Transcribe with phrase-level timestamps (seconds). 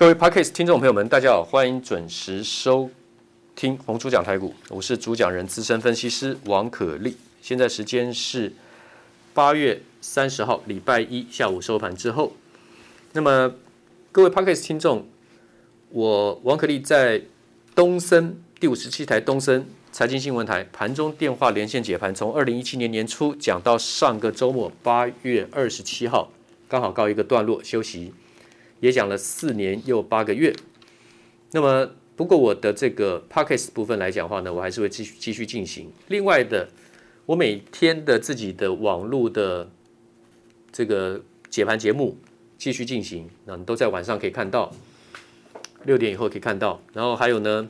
[0.00, 2.88] 各位 Podcast 听众朋友们，大家好，欢迎准时收
[3.54, 7.18] 听红猪讲台股，我是主讲人资深分析师王可立。
[7.42, 8.50] 现在时间是
[9.34, 12.32] 八月三十号礼拜一下午收盘之后。
[13.12, 13.52] 那么
[14.10, 15.06] 各位 Podcast 听众，
[15.90, 17.20] 我王可立在
[17.74, 26.32] 东森第五十七台东森财经新闻台盘中电话连线解盘，从二零一七年年初讲到上个周末八月二十七号，
[26.66, 28.14] 刚好告一个段落休息。
[28.80, 30.54] 也讲了四年又八个月，
[31.52, 35.90] 那么不过我的这个 Podcast 部分来讲的话呢，我还是会继续继续进行。
[36.08, 36.68] 另外的，
[37.26, 39.70] 我每天的自己的网络的
[40.72, 42.18] 这个解盘节目
[42.58, 44.72] 继续进行，那你都在晚上可以看到，
[45.84, 46.82] 六点以后可以看到。
[46.92, 47.68] 然后还有呢，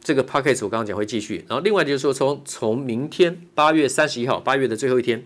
[0.00, 1.44] 这个 Podcast 我刚刚讲会继续。
[1.48, 5.24] 然后另外就是说，从从明天八月三十一号，八月的最后一天，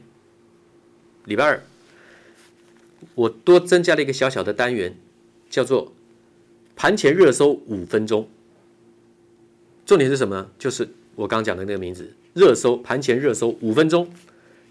[1.24, 1.62] 礼拜二。
[3.14, 4.96] 我多增加了一个小小的单元，
[5.50, 5.92] 叫做
[6.76, 8.28] 盘前热搜五分钟。
[9.84, 10.50] 重点是什么？
[10.58, 14.08] 就是我刚讲的那个名字，热搜盘前热搜五分钟。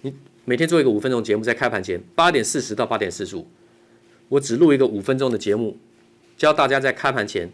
[0.02, 0.14] 你
[0.46, 3.46] 每天做一个五分钟节目，在开盘前八点四十到八点四十五，
[4.30, 5.78] 我只录一个五分钟的节目，
[6.38, 7.52] 教大家在开盘前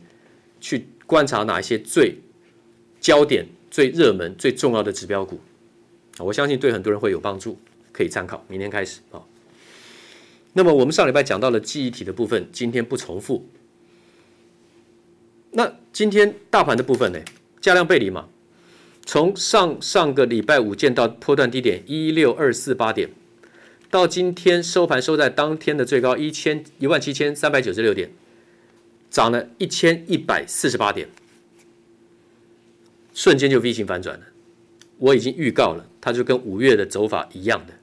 [0.61, 2.15] 去观察哪一些最
[3.01, 5.39] 焦点、最热门、最重要的指标股。
[6.19, 7.57] 我相信对很多人会有帮助，
[7.91, 8.45] 可以参考。
[8.47, 9.21] 明天开始啊。
[10.57, 13.47] 那么我们上礼拜讲到了记忆体的部分，今天不重复。
[15.51, 17.19] 那今天大盘的部分呢？
[17.61, 18.27] 价量背离嘛，
[19.05, 23.07] 从上上个礼拜五见到波段低点一六二四八点，
[23.91, 28.09] 到今天收盘收在当天的最高一千一万七千三百九十六点，
[29.11, 31.07] 涨了一千一百四十八点，
[33.13, 34.25] 瞬间就 V 型反转了。
[34.97, 37.73] 我已经预告了，它就跟五月的走法一样的，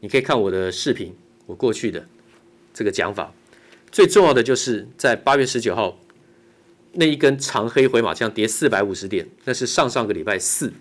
[0.00, 1.14] 你可以看我的视频。
[1.52, 2.08] 我过去的
[2.72, 3.34] 这个讲法，
[3.90, 6.00] 最重要的就是在八月十九号
[6.94, 10.72] 那一根长黑回马枪跌四百五十点，那是上上个礼拜四，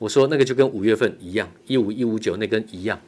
[0.00, 3.00] 我说那个就跟五月份一样，一五一五九那根一样，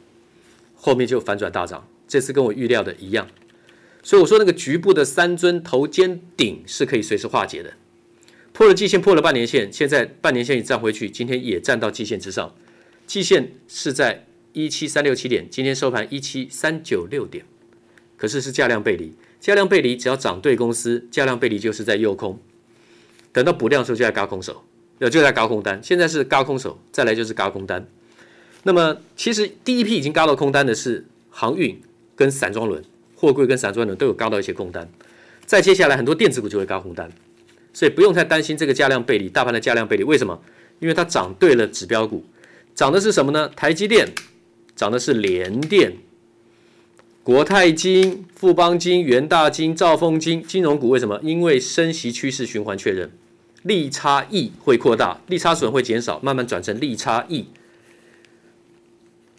[0.73, 3.27] 后面就反转大涨，这次跟我预料的一样，
[4.01, 7.73] 所以我说那个局部的三尊头肩顶是可以随时化解的，
[8.53, 12.55] 破了季线，破了半年线，现在半年线已站回去，今天也站到季线之上，
[13.05, 14.25] 季线是在。
[14.53, 17.45] 一七三六七点，今天收盘一七三九六点，
[18.17, 22.39] 可是是价量背离，价量背离只要涨对公司，价量背离就是在诱空，
[23.31, 24.63] 等到补量的时候就在高空手，
[24.97, 27.87] 呃就在高空单，现在是高空手，再来就是高空单。
[28.63, 31.79] 那么其实第一批已经高到空单的是航运
[32.15, 32.83] 跟散装轮，
[33.15, 34.89] 货柜跟散装轮都有高到一些空单，
[35.45, 37.09] 再接下来很多电子股就会高空单，
[37.71, 40.41] 所以不用太担心这个价量背离，大盘的价量背离为什么？
[40.79, 42.25] 因为它涨对了指标股，
[42.73, 43.47] 涨的是什么呢？
[43.55, 44.07] 台积电。
[44.79, 45.97] 涨的是联电、
[47.21, 51.19] 国泰金、富邦金、元大金、兆丰金，金融股为什么？
[51.21, 53.11] 因为升息趋势循环确认，
[53.63, 57.47] 利差益会扩大，利差损会减少，慢慢转成利差益。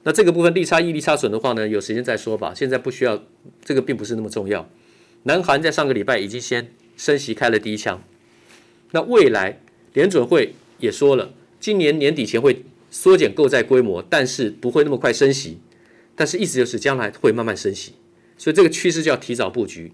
[0.02, 2.52] 那这个部分利差益、利差损的话呢，有时间再说吧。
[2.54, 3.22] 现在不需要，
[3.64, 4.68] 这个并不是那么重要。
[5.22, 8.04] 南韩在上个礼拜已经先升息开了第一枪，
[8.90, 9.58] 那未来
[9.94, 12.62] 联准会也说了，今年年底前会。
[12.90, 15.58] 缩减购债规模，但是不会那么快升息，
[16.14, 17.92] 但是意思就是将来会慢慢升息，
[18.36, 19.92] 所以这个趋势就要提早布局。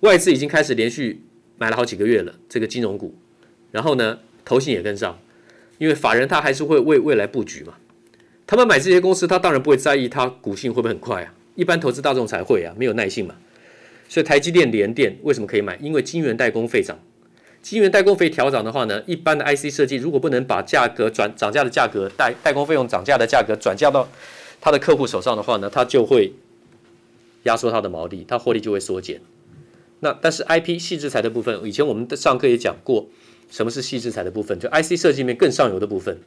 [0.00, 1.22] 外资已经开始连续
[1.58, 3.14] 买了好几个月了，这个金融股，
[3.70, 5.18] 然后呢，投信也跟上，
[5.78, 7.74] 因为法人他还是会为未来布局嘛。
[8.46, 13.34] 他们买这些公司，他当然不会在意它股性会不会很快啊，一般投资大众才会啊，没有耐性嘛。
[14.08, 15.76] 所以台积电、联电为什么可以买？
[15.82, 16.98] 因为晶圆代工费涨。
[17.60, 24.08] 晶圆代工费调涨的话呢，一般的 IC 设计如果不能把价格转涨价的价格代代工费用涨价的价格转嫁到
[24.60, 26.32] 他的客户手上的话呢，他就会
[27.42, 29.20] 压缩他的毛利，他获利就会缩减。
[30.00, 33.08] 那但是 IP 矽智财的部分，以前我们的上课也讲过，
[33.50, 34.58] 什么是矽智财的部分？
[34.58, 36.18] 就 IC 设计里面更上游的部分，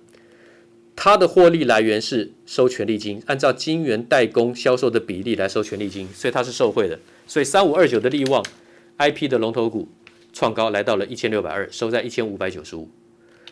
[0.95, 6.99] 它的获利来源是收权利金，按照晶圆代工销售的比例来收权利金，所以它是受贿的。
[7.25, 8.45] 所以三五二九的力旺
[8.99, 9.87] IP 的龙头股。
[10.33, 12.89] 创高来到了一千六百二，收在一千五百九十五。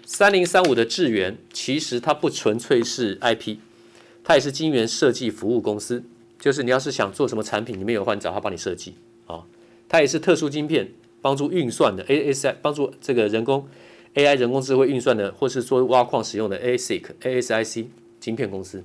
[0.06, 3.58] 三零三五的智原，其实它不纯粹是 IP，
[4.24, 6.04] 它也是晶圆设计服务公司。
[6.40, 8.96] 就是你要是想做什么产品，你没有换找他帮你设计
[9.28, 9.44] 啊。
[9.88, 10.92] 它也是特殊晶片，
[11.22, 13.68] 帮助运算的 ASI，帮助这个人工
[14.16, 17.86] AI 人工智慧运算的，或是说挖矿使用的 ASIC ASIC
[18.20, 18.84] 晶片公司。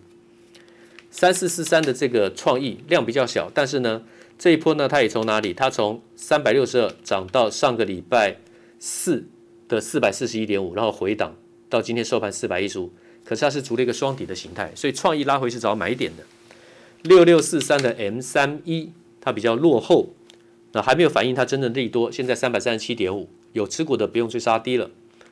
[1.11, 4.03] 三四四三的这个创意量比较小，但是呢。
[4.39, 5.53] 这一波呢，它也从哪里？
[5.55, 8.37] 它从三百六十二涨到上个礼拜
[8.79, 9.27] 四
[9.69, 11.35] 的四百四十一点五，然后回档
[11.71, 12.93] 到今天收盘四百一十五。
[13.25, 16.23] 可是它是筑了一个双底的形态，所以创意拉回是找买点的。
[17.05, 18.91] 六六四三的 M 三一，
[19.21, 20.11] 它比较落后，
[20.73, 22.13] 那还没有反映它真正的利多。
[22.13, 24.91] 现在三百三十七点五，有持股的不用追杀低了，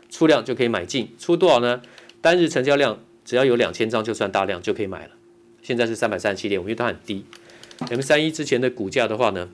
[0.08, 1.10] 出量就可以买进。
[1.18, 1.82] 出多少呢？
[2.22, 5.10] 单日成交量只要有两千张就算大量就可以买了。
[5.60, 7.24] 现在是三百三十七点五，因为它很低。
[7.90, 9.48] M 三一之前的股价的话呢，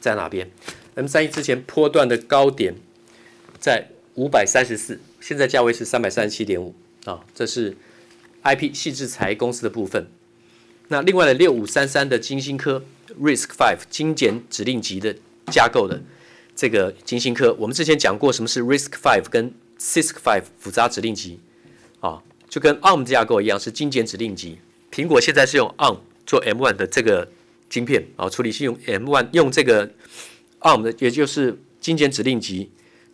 [0.00, 0.50] 在哪边
[0.94, 2.74] ？M 三一之前波段的高点
[3.58, 6.74] 在五百三十四，现在价位是三百三十七点五
[7.04, 7.76] 啊，这是
[8.42, 10.06] IP 细智财公司的部分。
[10.88, 12.82] 那另外的六五三三的晶心科
[13.18, 15.16] Risk Five 精简指令集的
[15.46, 16.02] 架构的
[16.56, 21.40] 这个晶心科，我们之前讲过什么是 Risk Five 跟 CISC Five 复杂指令集
[22.00, 24.58] 啊，就跟 ARM 架构一样是精简指令集。
[24.92, 25.98] 苹果现在是用 ARM
[26.30, 27.26] 做 M1 的这个
[27.68, 29.90] 晶片啊，处理器用 M1 用这个
[30.60, 32.70] ARM 的，也就是精简指令集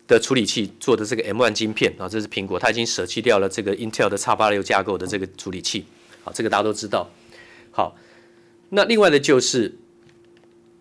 [0.07, 5.83] 的处理器做的这个 M1 晶片啊，这是苹果，它已经舍弃掉了这个 Intel 的 x 八六架构的这个处理器
[6.23, 7.09] 啊，这个大家都知道。
[7.71, 7.97] 好，
[8.69, 9.75] 那另外的就是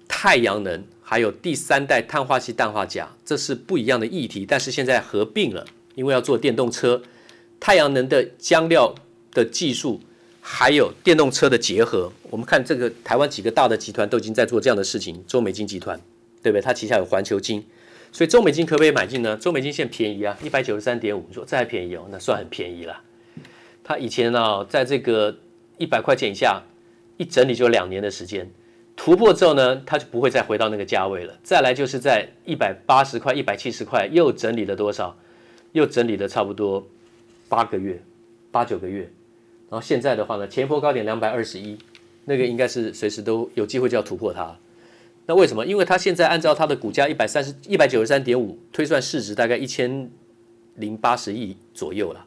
[0.07, 7.01] 太阳能，还有第三代碳化矽氮化镓，这是不一样的议题，但是现在合并了，因为要做电动车，
[7.59, 8.95] 太阳能的浆料
[9.33, 10.03] 的技术，
[10.49, 16.01] 还有电动车的结合，我们看这个台湾几个大的集团都已经在做这样的事情，中美金集团，
[16.41, 16.63] 对不对？
[16.63, 17.67] 它旗下有环球金，
[18.13, 19.37] 所以中美金可不可以买进呢？
[19.37, 23.03] 中美金现在便宜啊，一百九十三点五，说这还便宜哦，那算很便宜了。
[23.83, 25.37] 它以前呢、在这个
[25.79, 26.63] 一百块钱以下。
[27.19, 28.47] 一整理就两年的时间，
[28.95, 31.33] 突破之后呢，它就不会再回到那个价位了。
[31.43, 35.17] 再来就是在一百八十块、一百七十块又整理了多少？
[35.73, 36.87] 又整理了差不多
[37.49, 37.99] 八个月、
[38.51, 39.11] 八九个月。
[39.71, 41.77] 然后现在的话呢，前一波高点两百二十一，
[42.25, 44.57] 那个应该是随时都有机会就要突破它。
[45.27, 45.67] 那为什么？
[45.67, 50.11] 因为它现在按照它的股价一百三十一百九十三点五推算市值大概一千
[50.75, 52.27] 零八十亿左右了。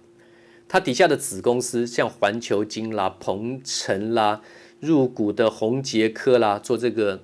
[0.68, 4.42] 它底下的子公司像环球金啦、鹏程啦。
[4.81, 7.21] 入股的宏杰科啦，做这个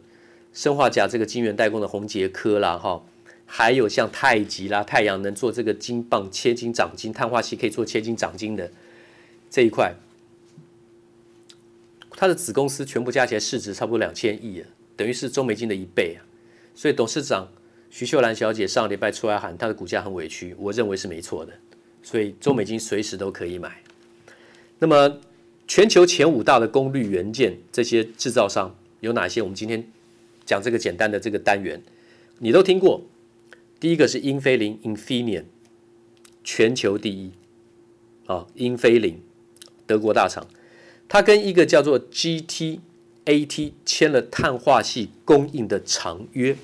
[0.51, 3.01] 生化镓这个晶圆代工的宏杰科啦，哈，
[3.45, 8.69] 还有像太极啦、太阳能做这个晶棒切晶长晶碳化矽可以做切晶长晶的
[9.49, 9.95] 这一块，
[12.11, 16.25] 它的子公司全部加起来市值差不多两千亿啊，等于是中美金的一倍啊。
[16.73, 17.51] 所以董事长
[17.89, 21.53] 徐秀兰小姐上礼拜出来喊，她的股价很委屈，我认为是没错的。
[22.03, 23.81] 所以中美金随时都可以买。
[24.79, 25.19] 那么。
[25.67, 29.41] 全球前五大的功率元件这些制造商有哪些？
[29.41, 29.83] 我们今天
[30.45, 31.81] 讲这个简单的这个单元，
[32.37, 33.01] 你都听过。
[33.79, 35.45] 第一个是英飞凌 （Infineon），
[36.43, 37.31] 全球第一
[38.27, 39.19] 啊，英飞凌，
[39.85, 40.47] 德国大厂，
[41.07, 46.57] 它跟一个叫做 GTAT 签了碳化系供应的长约。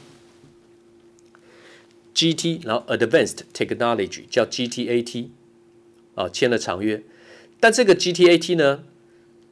[2.14, 5.28] GT，然后 Advanced Technology 叫 GTAT
[6.16, 7.04] 啊，签了长约，
[7.60, 8.84] 但这个 GTAT 呢？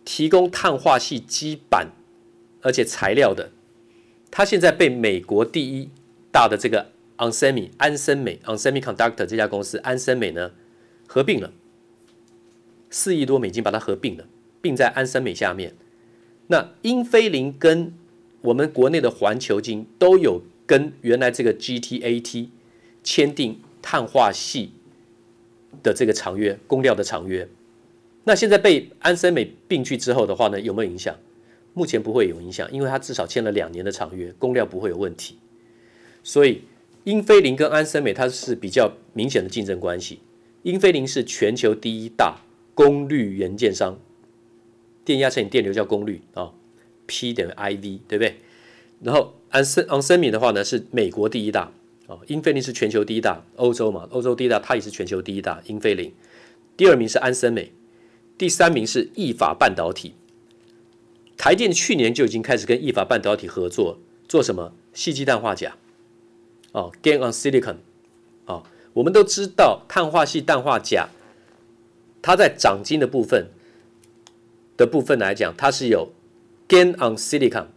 [0.06, 1.92] 提供碳化系基板，
[2.62, 3.52] 而且材料的，
[4.32, 5.90] 它现在被美国第一
[6.32, 10.54] 大的这个 onsemi 安森美 onsemi conductor 这家公司安森美呢
[11.06, 11.54] 合并了，
[12.90, 14.26] 四亿多美金把它合并了，
[14.62, 15.74] 并在安森美下面。
[16.48, 17.94] 那英飞凌跟
[18.42, 22.48] 我们国内的环球晶都有跟原来这个 GTAT
[23.04, 24.70] 签订碳化矽
[25.84, 27.48] 的这个长约，供料的长约。
[28.24, 31.16] 那现在被安森美并去之后的话呢，有没有影响？
[31.74, 35.38] 目前不会有影响，因为它至少签了两年的长约，供料不会有问题。
[36.24, 36.64] 所以
[37.04, 40.20] 英飞凌跟安森美它是比较明显的竞争关系。
[40.64, 42.42] 英飞凌是全球第一大
[42.80, 44.00] 功率元件商，
[45.04, 46.54] 电压乘以电流叫功率啊
[47.08, 48.38] ，P 等于 IV，对不对？
[49.04, 51.74] 然后安森安森美的话呢是美国第一大
[52.08, 55.62] 啊，英飞凌是全球第一大，欧洲嘛，欧洲第一大，它也是全球第一大。
[55.66, 56.14] 英飞凌
[56.78, 57.74] 第二名是安森美。
[58.38, 60.14] 第三名是意法半导体，
[61.36, 64.72] 台电去年就已经开始跟意法半导体合作，做什么？
[64.94, 65.76] 矽基氮化钾，
[66.72, 67.76] 哦，GaN on Silicon，
[68.46, 71.10] 哦，我们都知道碳化系氮化钾，
[72.22, 73.48] 它在长晶的部分
[74.78, 76.12] 的部分来讲，它是有
[76.68, 77.68] gain on Silicon，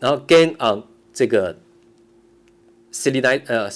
[0.00, 1.58] 然后 gain on 这个
[2.92, 3.70] Silicon 呃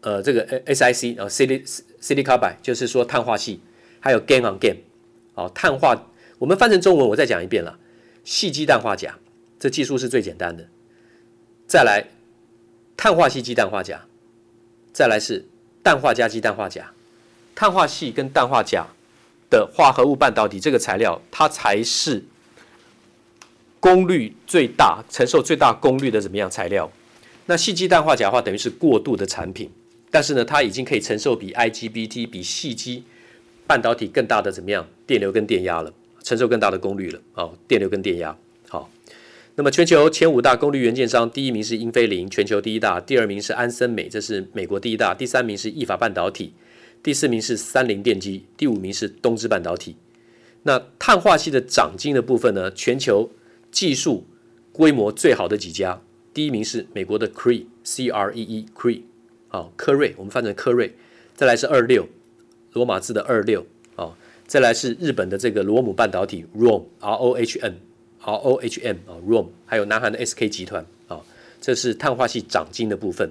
[0.00, 3.60] 呃这个 SiC 啊 Silicon Silicon Carbide，就是说碳化系。
[4.00, 4.76] 还有 gain on gain，
[5.34, 6.00] 哦，碳化，
[6.38, 7.80] 我们翻成中文，我再讲一遍了，
[8.22, 9.12] 细基氮化镓，
[9.58, 10.68] 这技术是最简单的。
[11.66, 12.04] 再来，
[12.96, 13.98] 碳化矽基氮化镓，
[14.92, 15.44] 再来是
[15.82, 16.94] 氮化镓基氮化镓，
[17.58, 18.86] 碳化矽跟氮化钾
[19.50, 22.22] 的化合物半导体这个材料，它才是
[23.80, 26.88] 功率最大、承受最大功率的怎么样材料？
[27.46, 29.68] 那细基氮化钾的话，等于是过渡的产品，
[30.08, 33.02] 但是呢，它已经可以承受比 IGBT 比细基
[33.66, 38.36] 半导体更大的怎么样电流跟电压了，承受更大的功率了哦，电流跟电压
[38.68, 38.88] 好。
[39.56, 46.52] 那么全球前五大功率元件商，第一名是英飞凌，全球第一大；第二名是安森美，这是美国第一大；第三名是意法半导体；
[47.02, 49.96] 第四名是三菱电机；第五名是东芝半导体。
[50.64, 52.70] 那碳化系的长晶的部分呢？
[52.72, 53.30] 全球
[53.70, 54.26] 技术
[54.72, 56.02] 规模最好的几家，
[56.34, 59.02] 第一名是美国的 Cree，C R E E Cree，
[59.46, 60.92] 好，科瑞，我们翻成科瑞。
[61.34, 62.06] 再来是二六，
[62.72, 63.64] 罗马字的二六，
[63.94, 64.12] 啊，
[64.46, 67.74] 再来是日本的这个罗姆半导体 ROM R O H M
[68.20, 71.20] R O H M 啊 ROM，还有南韩的 S K 集团啊，
[71.60, 73.30] 这是碳化系长晶的部分。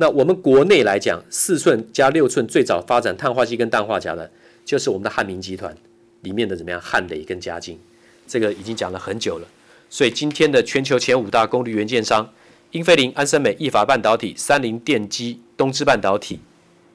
[0.00, 4.30] 那我们国内来讲，四寸加六寸最早发展碳化矽跟氮化镓的，
[4.64, 5.76] 就是我们的汉明集团
[6.22, 7.78] 里面的怎么样汉磊跟嘉晶，
[8.26, 9.46] 这个已经讲了很久了。
[9.90, 12.26] 所以今天的全球前五大功率元件商，
[12.70, 16.40] 英飞凌、安森美、意法半导体、三菱电机、东芝半导体。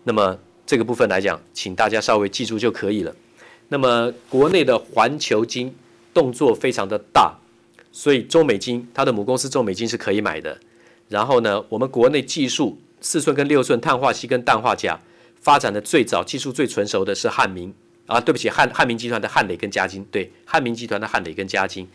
[0.05, 3.15] 那么这个部分来讲，请大家稍微记住就可以了。
[3.67, 5.73] 那么国内的环球晶。
[6.15, 7.37] 动作非常的大，
[7.91, 10.57] 所以中美晶它的母公司中美晶是可以买的。
[11.09, 14.99] 然后呢，我们国内技术四寸跟六寸碳化矽跟氮化镓
[15.39, 17.71] 发展的最早、技术最成熟的是汉明。
[18.07, 21.87] 啊，对不起，汉汉明集团的汉磊跟嘉金，对，汉明集团的汉磊跟嘉金，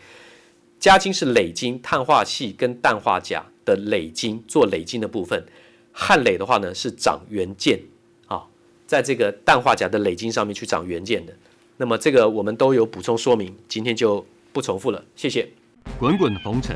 [0.79, 5.45] 嘉金是磊金碳化矽跟氮化镓的磊金做磊金的部分，
[5.91, 7.81] 汉磊的话呢是长元件。
[8.27, 8.43] 啊，
[8.87, 11.33] 在这个氮化镓的磊金上面去长元件的。
[11.75, 15.49] 那么这个我们都有补充说明，今天就不重复了，谢谢。
[15.99, 16.75] 滚滚红尘，